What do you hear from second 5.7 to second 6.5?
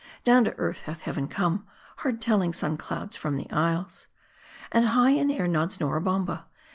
Nora Bamma.